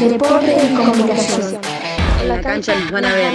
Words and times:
Deporte 0.00 0.56
y 0.64 0.74
comunicación. 0.74 1.60
En 2.22 2.28
la 2.28 2.40
cancha 2.40 2.74
nos 2.74 2.90
van 2.90 3.04
a 3.04 3.14
ver. 3.14 3.34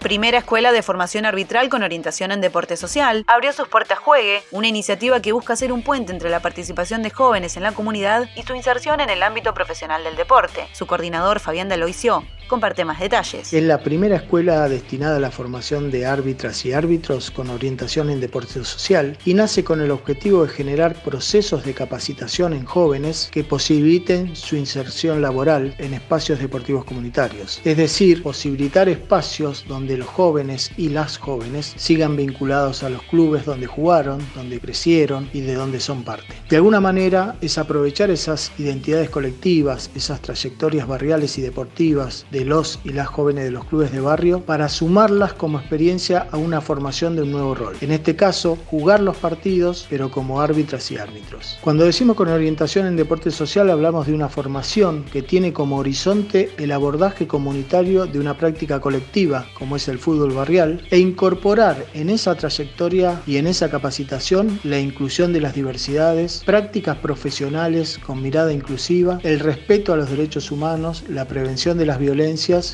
Primera 0.00 0.36
Escuela 0.36 0.70
de 0.70 0.82
Formación 0.82 1.24
Arbitral 1.24 1.70
con 1.70 1.82
orientación 1.82 2.30
en 2.30 2.42
deporte 2.42 2.76
social, 2.76 3.24
abrió 3.26 3.54
sus 3.54 3.66
puertas 3.66 3.98
Juegue, 3.98 4.42
una 4.50 4.68
iniciativa 4.68 5.20
que 5.20 5.32
busca 5.32 5.56
ser 5.56 5.72
un 5.72 5.82
puente 5.82 6.12
entre 6.12 6.28
la 6.28 6.40
participación 6.40 7.02
de 7.02 7.08
jóvenes 7.08 7.56
en 7.56 7.62
la 7.62 7.72
comunidad 7.72 8.28
y 8.36 8.42
su 8.42 8.54
inserción 8.54 9.00
en 9.00 9.08
el 9.08 9.22
ámbito 9.22 9.54
profesional 9.54 10.04
del 10.04 10.14
deporte. 10.14 10.68
Su 10.72 10.86
coordinador, 10.86 11.40
Fabián 11.40 11.70
Daloisio, 11.70 12.22
comparte 12.48 12.84
más 12.84 13.00
detalles. 13.00 13.52
Es 13.52 13.62
la 13.62 13.82
primera 13.82 14.16
escuela 14.16 14.68
destinada 14.68 15.16
a 15.16 15.20
la 15.20 15.30
formación 15.30 15.90
de 15.90 16.06
árbitras 16.06 16.64
y 16.64 16.72
árbitros 16.72 17.30
con 17.30 17.50
orientación 17.50 18.10
en 18.10 18.20
deporte 18.20 18.64
social 18.64 19.16
y 19.24 19.34
nace 19.34 19.64
con 19.64 19.80
el 19.80 19.90
objetivo 19.90 20.44
de 20.44 20.52
generar 20.52 20.94
procesos 21.02 21.64
de 21.64 21.74
capacitación 21.74 22.52
en 22.52 22.64
jóvenes 22.64 23.28
que 23.32 23.44
posibiliten 23.44 24.34
su 24.36 24.56
inserción 24.56 25.22
laboral 25.22 25.74
en 25.78 25.94
espacios 25.94 26.38
deportivos 26.38 26.84
comunitarios. 26.84 27.60
Es 27.64 27.76
decir, 27.76 28.22
posibilitar 28.22 28.88
espacios 28.88 29.64
donde 29.68 29.96
los 29.96 30.08
jóvenes 30.08 30.70
y 30.76 30.88
las 30.88 31.18
jóvenes 31.18 31.74
sigan 31.76 32.16
vinculados 32.16 32.82
a 32.82 32.90
los 32.90 33.02
clubes 33.02 33.44
donde 33.44 33.66
jugaron, 33.66 34.18
donde 34.34 34.60
crecieron 34.60 35.28
y 35.32 35.40
de 35.40 35.54
donde 35.54 35.80
son 35.80 36.04
parte. 36.04 36.34
De 36.48 36.56
alguna 36.56 36.80
manera 36.80 37.36
es 37.40 37.58
aprovechar 37.58 38.10
esas 38.10 38.52
identidades 38.58 39.10
colectivas, 39.10 39.90
esas 39.94 40.20
trayectorias 40.20 40.86
barriales 40.86 41.38
y 41.38 41.42
deportivas 41.42 42.26
de 42.34 42.44
los 42.44 42.80
y 42.84 42.90
las 42.90 43.06
jóvenes 43.06 43.44
de 43.44 43.52
los 43.52 43.64
clubes 43.64 43.92
de 43.92 44.00
barrio 44.00 44.40
para 44.40 44.68
sumarlas 44.68 45.34
como 45.34 45.60
experiencia 45.60 46.26
a 46.32 46.36
una 46.36 46.60
formación 46.60 47.14
de 47.14 47.22
un 47.22 47.30
nuevo 47.30 47.54
rol. 47.54 47.76
En 47.80 47.92
este 47.92 48.16
caso, 48.16 48.58
jugar 48.66 49.00
los 49.00 49.16
partidos, 49.16 49.86
pero 49.88 50.10
como 50.10 50.40
árbitras 50.40 50.90
y 50.90 50.96
árbitros. 50.96 51.58
Cuando 51.60 51.84
decimos 51.84 52.16
con 52.16 52.28
orientación 52.28 52.86
en 52.86 52.96
deporte 52.96 53.30
social, 53.30 53.70
hablamos 53.70 54.08
de 54.08 54.14
una 54.14 54.28
formación 54.28 55.04
que 55.12 55.22
tiene 55.22 55.52
como 55.52 55.76
horizonte 55.76 56.50
el 56.58 56.72
abordaje 56.72 57.28
comunitario 57.28 58.06
de 58.06 58.18
una 58.18 58.36
práctica 58.36 58.80
colectiva, 58.80 59.46
como 59.56 59.76
es 59.76 59.86
el 59.86 60.00
fútbol 60.00 60.32
barrial, 60.32 60.82
e 60.90 60.98
incorporar 60.98 61.86
en 61.94 62.10
esa 62.10 62.34
trayectoria 62.34 63.22
y 63.28 63.36
en 63.36 63.46
esa 63.46 63.70
capacitación 63.70 64.58
la 64.64 64.80
inclusión 64.80 65.32
de 65.32 65.40
las 65.40 65.54
diversidades, 65.54 66.42
prácticas 66.44 66.96
profesionales 66.96 68.00
con 68.04 68.20
mirada 68.20 68.52
inclusiva, 68.52 69.20
el 69.22 69.38
respeto 69.38 69.92
a 69.92 69.96
los 69.96 70.10
derechos 70.10 70.50
humanos, 70.50 71.04
la 71.08 71.26
prevención 71.26 71.78
de 71.78 71.86
las 71.86 72.00
violencias 72.00 72.23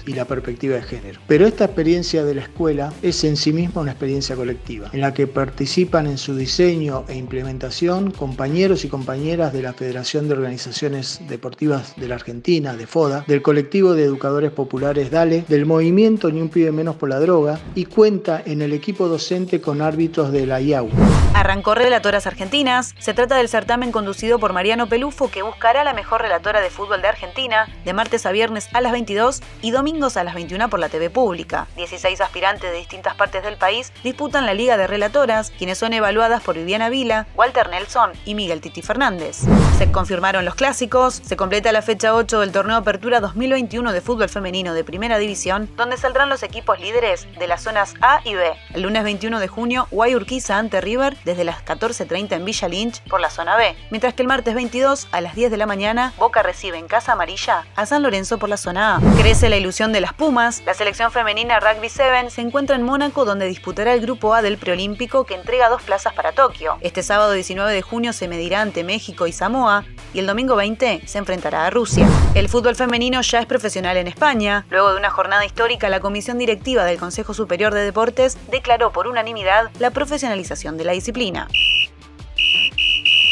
y 0.06 0.12
la 0.12 0.26
perspectiva 0.26 0.76
de 0.76 0.82
género. 0.82 1.20
Pero 1.26 1.46
esta 1.46 1.64
experiencia 1.64 2.24
de 2.24 2.34
la 2.34 2.42
escuela 2.42 2.92
es 3.02 3.24
en 3.24 3.36
sí 3.36 3.52
misma 3.52 3.80
una 3.82 3.90
experiencia 3.90 4.36
colectiva, 4.36 4.90
en 4.92 5.00
la 5.00 5.12
que 5.12 5.26
participan 5.26 6.06
en 6.06 6.18
su 6.18 6.36
diseño 6.36 7.04
e 7.08 7.16
implementación 7.16 8.12
compañeros 8.12 8.84
y 8.84 8.88
compañeras 8.88 9.52
de 9.52 9.62
la 9.62 9.72
Federación 9.72 10.28
de 10.28 10.34
Organizaciones 10.34 11.20
Deportivas 11.28 11.94
de 11.96 12.08
la 12.08 12.14
Argentina, 12.14 12.74
de 12.74 12.86
FODA, 12.86 13.24
del 13.26 13.42
colectivo 13.42 13.94
de 13.94 14.04
educadores 14.04 14.52
populares 14.52 15.10
DALE, 15.10 15.44
del 15.48 15.66
movimiento 15.66 16.30
Ni 16.30 16.40
un 16.40 16.48
pibe 16.48 16.70
menos 16.70 16.94
por 16.96 17.08
la 17.08 17.18
droga 17.18 17.58
y 17.74 17.86
cuenta 17.86 18.42
en 18.44 18.62
el 18.62 18.72
equipo 18.72 19.08
docente 19.08 19.60
con 19.60 19.82
árbitros 19.82 20.30
de 20.30 20.46
la 20.46 20.60
IAU. 20.60 20.90
Arrancó 21.34 21.74
Relatoras 21.74 22.26
Argentinas. 22.26 22.94
Se 22.98 23.14
trata 23.14 23.36
del 23.36 23.48
certamen 23.48 23.90
conducido 23.90 24.38
por 24.38 24.52
Mariano 24.52 24.88
Pelufo 24.88 25.30
que 25.30 25.42
buscará 25.42 25.82
la 25.84 25.94
mejor 25.94 26.22
relatora 26.22 26.60
de 26.60 26.70
fútbol 26.70 27.02
de 27.02 27.08
Argentina 27.08 27.66
de 27.84 27.92
martes 27.92 28.26
a 28.26 28.32
viernes 28.32 28.68
a 28.72 28.80
las 28.80 28.92
22 28.92 29.39
y 29.62 29.70
domingos 29.70 30.16
a 30.16 30.24
las 30.24 30.34
21 30.34 30.68
por 30.70 30.80
la 30.80 30.88
TV 30.88 31.10
pública. 31.10 31.66
16 31.76 32.20
aspirantes 32.20 32.70
de 32.70 32.78
distintas 32.78 33.14
partes 33.14 33.42
del 33.42 33.56
país 33.56 33.92
disputan 34.02 34.46
la 34.46 34.54
Liga 34.54 34.76
de 34.76 34.86
Relatoras, 34.86 35.52
quienes 35.56 35.78
son 35.78 35.92
evaluadas 35.92 36.42
por 36.42 36.56
Viviana 36.56 36.88
Vila, 36.88 37.26
Walter 37.34 37.68
Nelson 37.68 38.12
y 38.24 38.34
Miguel 38.34 38.60
Titi 38.60 38.82
Fernández. 38.82 39.42
Se 39.78 39.90
confirmaron 39.90 40.44
los 40.44 40.54
clásicos, 40.54 41.14
se 41.14 41.36
completa 41.36 41.72
la 41.72 41.82
fecha 41.82 42.14
8 42.14 42.40
del 42.40 42.52
torneo 42.52 42.76
Apertura 42.76 43.20
2021 43.20 43.92
de 43.92 44.00
fútbol 44.00 44.28
femenino 44.28 44.74
de 44.74 44.84
Primera 44.84 45.18
División, 45.18 45.70
donde 45.76 45.96
saldrán 45.96 46.28
los 46.28 46.42
equipos 46.42 46.80
líderes 46.80 47.26
de 47.38 47.46
las 47.46 47.62
zonas 47.62 47.94
A 48.00 48.20
y 48.24 48.34
B. 48.34 48.52
El 48.74 48.82
lunes 48.82 49.04
21 49.04 49.40
de 49.40 49.48
junio, 49.48 49.86
Guayurquiza 49.90 50.58
ante 50.58 50.80
River 50.80 51.16
desde 51.24 51.44
las 51.44 51.64
14.30 51.64 52.32
en 52.32 52.44
Villa 52.44 52.68
Lynch 52.68 53.02
por 53.04 53.20
la 53.20 53.30
zona 53.30 53.56
B, 53.56 53.74
mientras 53.90 54.14
que 54.14 54.22
el 54.22 54.28
martes 54.28 54.54
22 54.54 55.08
a 55.12 55.20
las 55.20 55.34
10 55.34 55.50
de 55.50 55.56
la 55.56 55.66
mañana, 55.66 56.12
Boca 56.18 56.42
recibe 56.42 56.78
en 56.78 56.86
Casa 56.86 57.12
Amarilla 57.12 57.64
a 57.76 57.86
San 57.86 58.02
Lorenzo 58.02 58.38
por 58.38 58.48
la 58.48 58.56
zona 58.56 58.96
A. 58.96 59.00
La 59.30 59.56
ilusión 59.56 59.92
de 59.92 60.00
las 60.00 60.12
Pumas, 60.12 60.60
la 60.66 60.74
selección 60.74 61.12
femenina 61.12 61.60
Rugby 61.60 61.88
7 61.88 62.30
se 62.30 62.40
encuentra 62.40 62.74
en 62.74 62.82
Mónaco 62.82 63.24
donde 63.24 63.46
disputará 63.46 63.94
el 63.94 64.00
grupo 64.00 64.34
A 64.34 64.42
del 64.42 64.58
preolímpico 64.58 65.24
que 65.24 65.34
entrega 65.34 65.68
dos 65.68 65.82
plazas 65.82 66.12
para 66.12 66.32
Tokio. 66.32 66.76
Este 66.80 67.04
sábado 67.04 67.30
19 67.32 67.72
de 67.72 67.80
junio 67.80 68.12
se 68.12 68.26
medirá 68.26 68.60
ante 68.60 68.82
México 68.82 69.28
y 69.28 69.32
Samoa 69.32 69.84
y 70.12 70.18
el 70.18 70.26
domingo 70.26 70.56
20 70.56 71.02
se 71.06 71.18
enfrentará 71.18 71.64
a 71.64 71.70
Rusia. 71.70 72.08
El 72.34 72.48
fútbol 72.48 72.74
femenino 72.74 73.20
ya 73.22 73.38
es 73.38 73.46
profesional 73.46 73.96
en 73.98 74.08
España. 74.08 74.66
Luego 74.68 74.90
de 74.90 74.98
una 74.98 75.10
jornada 75.10 75.46
histórica, 75.46 75.88
la 75.88 76.00
comisión 76.00 76.36
directiva 76.36 76.84
del 76.84 76.98
Consejo 76.98 77.32
Superior 77.32 77.72
de 77.72 77.84
Deportes 77.84 78.36
declaró 78.50 78.92
por 78.92 79.06
unanimidad 79.06 79.70
la 79.78 79.90
profesionalización 79.90 80.76
de 80.76 80.84
la 80.84 80.92
disciplina. 80.92 81.46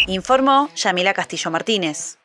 Informó 0.07 0.71
Yamila 0.77 1.13
Castillo 1.13 1.51
Martínez. 1.51 2.18